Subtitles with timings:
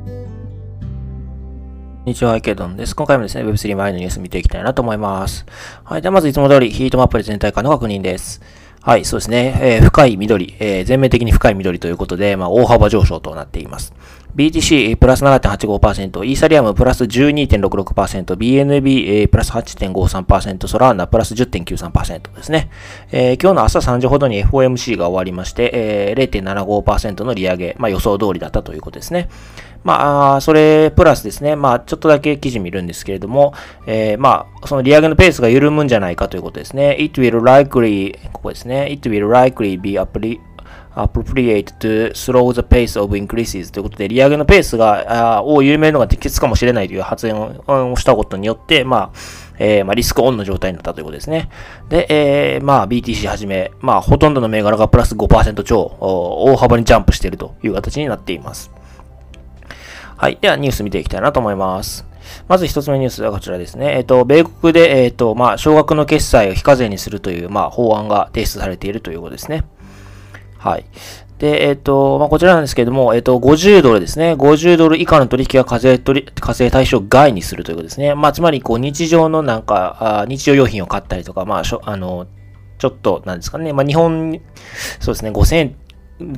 [0.00, 0.06] こ
[2.04, 2.96] んにちは、池ドンです。
[2.96, 5.44] 今回もですね、Web3 前のニュース見ていきたいなと思います。
[5.84, 6.02] はい。
[6.02, 8.40] では、まずいつも通り、ヒートマップで全体感の確認です。
[8.80, 9.58] はい、そうですね。
[9.60, 13.92] えー、深い緑、えー、全面的に深い緑ということで、まあ、大幅上昇となっています。
[14.34, 22.70] BTC プラス7.85%、イーサリアムプラス12.66%、BNB プラス8.53%、ソラーナプラス10.93%ですね。
[23.10, 29.28] えー、今日の朝3時ほどに FOMC が終わりまして、えー、0.75%の利上げ、まあ、予想通りだったということですね。
[29.82, 33.54] まあ、それプラスですね、まあ、ちょっとだけ記事見るんですけれども、
[33.86, 36.96] えー、まあ、その利上げのペースが緩むんじゃないかということですね。
[37.00, 38.90] It will likely, ここですね。
[38.92, 39.98] It will likely be
[40.94, 49.18] appropriate to slow the pace of increases ということで、利上げのペースが、を緩めるのが適切かもしれないという発言をしたことによって、まあ、
[49.58, 51.50] えー、まあ、リスクオンの状態になったということですね。
[51.90, 58.70] で、えー、まあ、BTC はじめ、まあ、ほとんどの銘柄がプラス5%超、大幅にジャンプしているという形になっています。
[60.16, 60.38] はい。
[60.40, 62.06] では、ニュース見ていきたいなと思います。
[62.48, 63.96] まず一つ目ニュースはこちらですね。
[63.96, 69.64] えっ、ー、と、米国で、えっ、ー、と、まあ、少額の決済を非課税にするという、まあ、法案が提出されているということですね。
[70.60, 70.84] はい。
[71.38, 74.34] で、えっ、ー、と、まあ、こちらなんですけれども、えっ、と、50ドルですね。
[74.34, 78.14] 50ドル以下の取引は課税取り課税対象外にするということですね。
[78.14, 82.26] まあ、つまり、こう、日常のなんか、あ日常用品を買ったりとか、まあ、しょあの、
[82.78, 83.72] ちょっと、なんですかね。
[83.72, 84.38] まあ、日本、
[85.00, 85.74] そうですね、5000、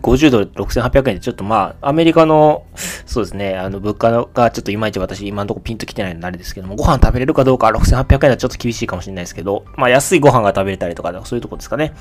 [0.01, 2.65] 50ドル6800円でちょっとまあ、アメリカの、
[3.13, 11.93] そうですね、あの、物価がちょっといまいち私今のところピンと来てないのであれですけども、ご飯食べれるかどうか6800円はちょっと厳しいかもしれないですけど、まあ安いご飯が食べれたりとか、そういうとこですかね。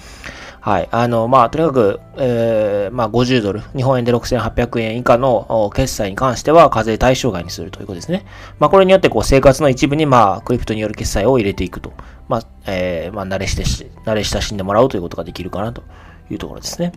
[0.62, 0.88] はい。
[0.90, 8.26] あの、まあ、とにかく、えー、まあ50ドル、日本円で6800円以下の決済に関しては課税対象外にするということですね。
[8.60, 11.92] まあこれによってこう生活の一部にまあ、クリプトによる決済を入れていくと。
[12.30, 15.84] まあ、えー、まあ慣れしてし、慣れ親しんでもらうということができるかなと
[16.30, 16.94] いうところですね。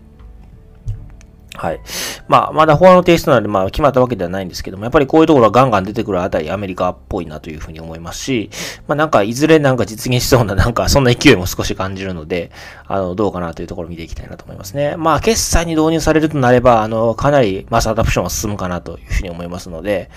[1.57, 1.79] はい。
[2.27, 8.49] まあ、まだ法案の提出なので、まあ、決まったわけではないんですけども、やっぱりこういうところはガンガン出てくるあたり、アメリカっぽいなというふうに思いますし、
[8.87, 12.51] まあ、なんか、いずれなんか実現しそうな、なんか、そんな勢いも少し感じるので、
[12.87, 14.95] あの、どうかなというところを見ていきたいなと思いますね。
[14.97, 20.09] まあ、決済に導入されるとなれば、あの、かなりマスアダプションは進むかなというふうに思いますので、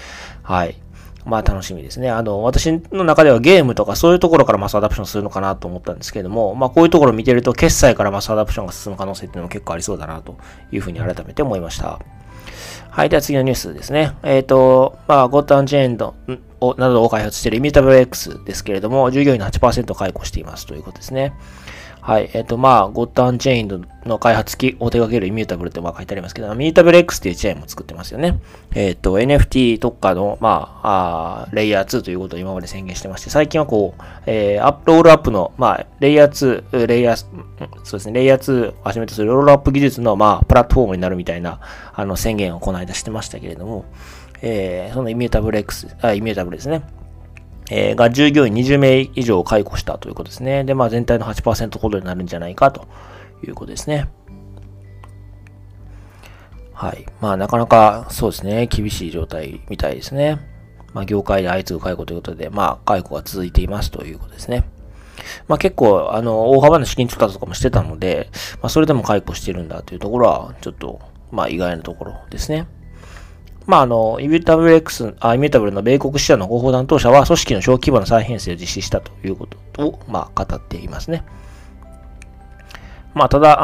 [0.43, 0.77] はい。
[1.25, 2.11] まあ楽しみですね。
[2.11, 10.37] あの、私の中ではゲームとかそういうところからマスアダプションするのかなと思ったんですけれども、まあこういうところを見てると決済からマスアダプションが進む可能性っていうのも結構ありそうだなと
[10.73, 11.99] いうふうに改めて思いました。
[12.91, 13.09] はい。
[13.09, 14.15] では次のニュースですね。
[14.23, 16.15] えっ、ー、と、まあ、ゴッドアンジェンド
[16.79, 21.33] などを開発しているイミュータブル X ですけれども、従業員の8%解雇していますということですね。
[22.09, 22.31] はい。
[22.33, 28.41] えっ、ー、と、まあ、ゴッタンチェーンの開発機を手掛けるイミュータブルってまあ書いてありますけど、イミュータブル X っていうチェーンも作ってますよね。
[28.75, 37.17] えっ、ー、と、NFT 特化の、まああ、レイヤー2ということを今まで宣言してまして、最近はこう、えー、アップロールアップの、まあ、レイヤー2、レイヤー、
[37.85, 41.61] そうですね、レイヤー2をはじめとするロールアップ技術の、まあ、プラットフォームになるみたいな、
[41.93, 43.85] あの、宣言をこの間してましたけれども、
[44.43, 46.83] えー、そのイミュータブル X、あ、イミュータブルですね。
[47.71, 50.65] えー、が従業員20名以上解雇したということですね。
[50.65, 52.89] で、まあ全体の8%ほどになるんじゃないかと
[53.47, 54.09] いうことですね。
[56.73, 57.05] はい。
[57.21, 60.39] まあなかなかそうですね、厳しい状態みたいですね。
[60.95, 64.65] まあ業界で相次ぐ解雇ということで、まあ解雇が続いていますということですね。
[65.47, 68.31] まあ結構、あの、大幅な資金調達とかもしてたので、
[68.63, 71.01] まあそれでも解雇してるんだというところは、ちょっと、
[71.31, 72.67] まあ意外なところですね。
[73.69, 81.23] まあ、あの、イミュータブル X、あ、イミュータブルの米国支社の広報担当者は、組織の小規模な再編成を実施したということを、まあ、語っていますね。
[83.13, 83.59] まあ、ただ、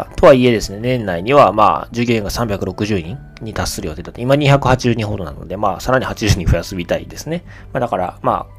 [0.00, 4.20] あとはいえですね、年内には、まあ、従業員が360人に達する予定だと。
[4.20, 7.44] 今280人ほどなので、まあ、さらに80人増やすみたいですね。
[7.72, 8.56] まあ、だから、まあ、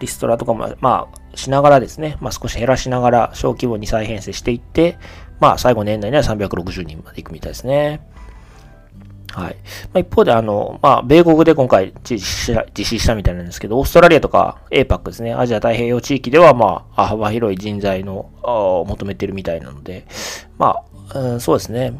[0.00, 4.96] リストラとかも、まあ、しながらですね、まあ、少し減らしながら小規模に再編成していって、
[5.40, 8.00] まあ、最後年内には360人まで行くみたいですね。
[9.32, 9.56] はい。
[9.56, 20.06] まあ、一方で、あの、まあ、米国で今回実施した実施したみたいなんですけど、オーストラリアとか APAC ですね、アジア太平洋地域では、まあ、幅広い人材の、を求めてるみたいなので、
[20.58, 20.82] ま
[21.14, 21.98] あ、うん、そうですね。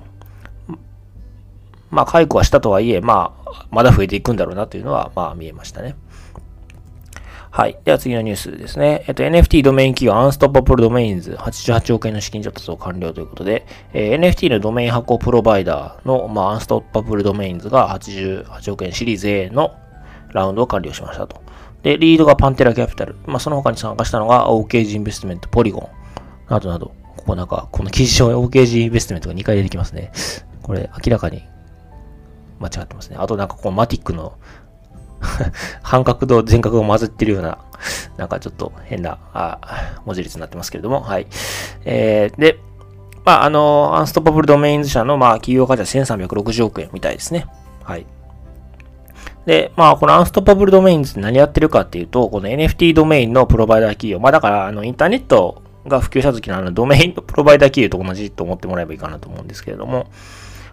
[1.90, 5.94] まあ、解雇はしたとはいえ、まあ、まだ増えていくんだろうなというのは、まあ、見えましたね。
[7.54, 7.78] はい。
[7.84, 9.04] では次のニュースですね。
[9.06, 19.74] えっと、NFT ドメイン企業アンストッパブルドメインズ88億円の資金調達を完了ということで、えー、NFT のドメイン発行プロバイダーの、まあ、アンストッパブルドメインズが88億円シリーズ A の
[20.32, 21.42] ラウンドを完了しましたと。
[21.82, 23.16] で、リードがパンテラキャピタル。
[23.26, 25.90] まあ、その他に参加したのが OKG インベストメント、ポリゴ
[26.48, 26.94] ン、などなど。
[27.18, 30.10] ここなんか、この記事上 OKG インベストメントが2回出てきますね。
[30.62, 31.42] これ明らかに
[32.60, 33.16] 間違ってますね。
[33.18, 34.38] あとなんかこの MATIC の
[35.82, 37.58] 半角と全角が混ざってるような、
[38.16, 39.58] なんかちょっと変なあ
[40.04, 41.26] 文字列になってますけれども、はい。
[41.84, 42.58] えー、で、
[43.24, 47.46] まあ、あの、 Unstoppable Domains 社の、まあ、企業価値は1360億円みたいですね。
[47.84, 48.06] はい。
[49.46, 60.06] で、まあ、この Unstoppable Domains って何やってるかっていうと、この NFT ドメインのプロバイダー企業、まあだから、あの、インターネットが普及した時のあの、ドメインのプロバイダー企業と同じと思ってもらえばいいかなと思うんですけれども、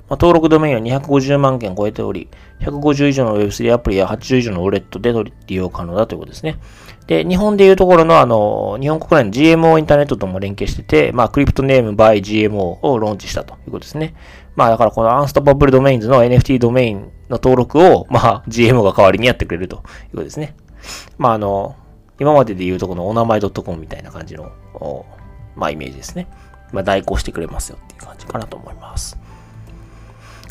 [0.10, 2.30] まあ、登録ドメインは250万件超えており、
[2.62, 5.14] 150以上の Web3 アプリや80以上のウォレットで
[5.48, 6.58] 利用可能だということですね。
[7.06, 14.16] で、日本でいうところのあの、日本国内の GMO インターネットとも連携してて、まあ、クリプトネーム by GMO をローンチしたということですね。
[14.56, 19.86] まあ、だからこのアンストパブルドメインズの NFT ドメインの登録を、まあ、GMO が代わりにやってくれるというこ
[20.18, 20.56] とですね。
[21.18, 21.76] まあ、あの、
[22.20, 24.52] 今までで言うとこのお名前 .com みたいな感じの、
[25.56, 26.28] まあ、イメージですね。
[26.72, 29.18] まあ、代行してくれますよっていう感じかなと思います。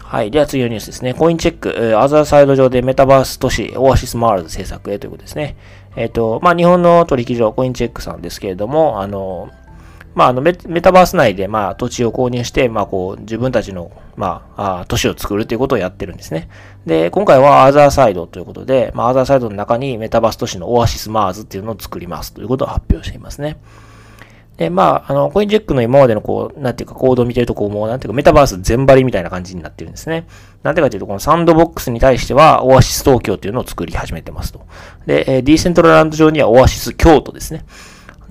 [0.08, 0.30] はい。
[0.30, 1.12] では次のニュースですね。
[1.12, 5.54] コインチェック、アザーサイド上でメタバース都市、オアシスマーズ制作へということですね。
[5.96, 9.50] えっ、ー、と、まあ、日本の取引所、コインチェックさんですけれども、あの、
[10.14, 16.48] まあ、あのメ、タバース内で、まあ、土地を購入して、まあ、こう、自分たちの、まあ、あ都市を作るということをやってるんですね。
[16.86, 23.58] で、今回はアザーサイドということで、まあ、アザーサイドの中にメタバース都市のオアシスマーズっていうのを作りますということを発表していますね。
[24.58, 30.26] で、まあ、あの、コインチェックの今までのこう、なんていうか、コードを見てるとこう、もう、なんていうか、メタバース全張りみたいな感じになってるんですね。
[30.64, 34.66] なんでかというと、このサンドボックスに対しては、オアシス東京っていうのを作り始めてますと。
[35.06, 37.64] で、えディーセントラランド上にはオアシス京都ですね。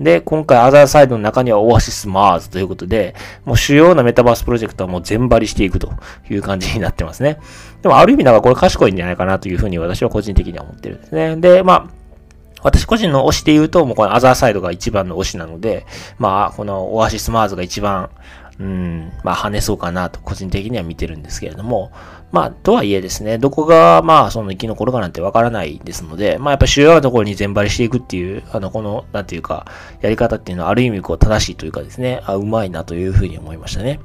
[0.00, 3.14] で、今回、アザーサイドの中にはオアシスマーズということで、
[3.46, 5.92] もう主要なメタバースプロジェクトはもう全張りしていくと
[6.30, 7.38] いう感じになってますね。
[7.80, 11.36] でも、ある意味なんかこれ賢いんじゃないかなというふうに私は個人的には思ってるんですね。
[11.36, 11.97] で、まあ、
[12.62, 15.86] 私個人の推しで言うと、もうこのアザーサイドが一番の推しなので、
[16.18, 18.10] まあ、このオアシスマーズが一番、
[18.58, 21.92] うん、まあ、跳ねそうかなと個人的には見てるんですけれども、
[22.32, 29.66] まあ、とはいえですね、どこが、まあ、その生き残るかなんてわからないですので、まあ、やっぱ主要なところに全張りしていくっていう、あの、この、なんていうか、
[30.02, 34.00] やり方っていうのはある意味こう正しいというかですね、あ、うまいなというふうに思いましたね。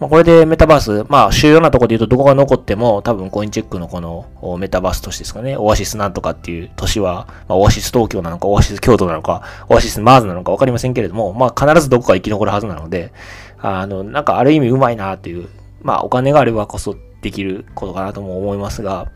[0.00, 13.12] まあ、これでメタバース、まあ、主要なところで言うとどこが残っても、多分コインチェックのこのメタバース都市ですかね、オアシスなんとかっていう都市は、まあ、オアシス東京なのか、オアシス京都なのか、オアシスマーズなのかわかりませんけれども、まあ、必ずどこか生き残るはずなので、
[13.58, 15.48] あの、なんかある意味うまいなという、
[15.82, 19.10] まあ、お金があればこそできることかなとも思いますが、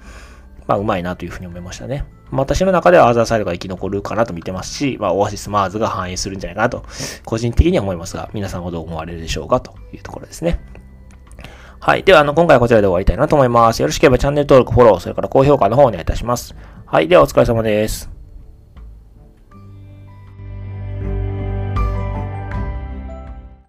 [0.66, 2.04] まあ、うまいなというふうに思いましたね。
[2.30, 6.84] ま私の中ではアザーサイドが生き残るかなと見てますし、まあ、オアシスマーズが反映するんじゃないかなと、
[7.24, 10.60] 個人的には思いますが、皆さんはどう思われるでしょうかというところですね。
[11.84, 12.04] はい。
[12.04, 13.82] では、あの、今回はこちらで終わりたいなと思います。
[13.82, 16.54] よろしければチャンネル登録、フォロー、それから高評価の方をお願いいたします。
[16.86, 17.08] はい。
[17.08, 18.21] では、お疲れ様です。